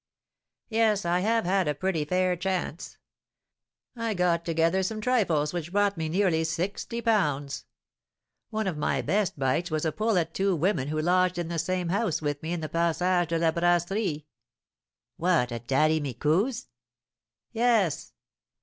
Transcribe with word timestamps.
"Yes, 0.69 1.05
I 1.05 1.19
have 1.19 1.45
had 1.45 1.67
a 1.67 1.75
pretty 1.75 2.05
fair 2.05 2.35
chance. 2.35 2.97
I 3.95 4.15
got 4.15 4.43
together 4.43 4.81
some 4.81 4.99
trifles 4.99 5.53
which 5.53 5.71
brought 5.71 5.95
me 5.95 6.09
nearly 6.09 6.43
sixty 6.43 7.01
pounds. 7.01 7.65
One 8.49 8.65
of 8.65 8.79
my 8.79 9.03
best 9.03 9.37
bites 9.37 9.69
was 9.69 9.85
a 9.85 9.91
pull 9.91 10.17
at 10.17 10.33
two 10.33 10.55
women 10.55 10.87
who 10.87 10.99
lodged 10.99 11.37
in 11.37 11.49
the 11.49 11.59
same 11.59 11.89
house 11.89 12.19
with 12.19 12.41
me 12.41 12.51
in 12.51 12.61
the 12.61 12.67
Passage 12.69 13.29
de 13.29 13.37
la 13.37 13.51
Brasserie." 13.51 14.25
"What, 15.17 15.51
at 15.51 15.67
Daddy 15.67 15.99
Micou's?" 15.99 16.67
"Yes." 17.51 18.11